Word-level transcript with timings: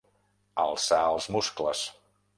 Alçar 0.63 1.01
els 1.17 1.31
muscles. 1.37 1.85